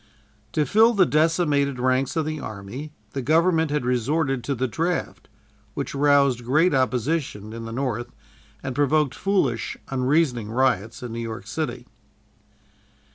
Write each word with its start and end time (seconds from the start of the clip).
To 0.53 0.65
fill 0.65 0.95
the 0.95 1.05
decimated 1.05 1.79
ranks 1.79 2.15
of 2.15 2.25
the 2.25 2.39
army, 2.39 2.91
the 3.11 3.21
Government 3.21 3.69
had 3.69 3.85
resorted 3.85 4.43
to 4.45 4.55
the 4.55 4.67
draft, 4.67 5.29
which 5.75 5.93
roused 5.93 6.43
great 6.43 6.73
opposition 6.73 7.53
in 7.53 7.65
the 7.65 7.71
North 7.71 8.09
and 8.63 8.73
provoked 8.73 9.13
foolish, 9.13 9.77
unreasoning 9.89 10.49
riots 10.49 11.03
in 11.03 11.13
New 11.13 11.19
York 11.19 11.45
City. 11.45 11.85